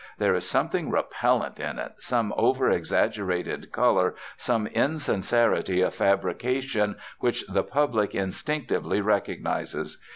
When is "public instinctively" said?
7.63-8.99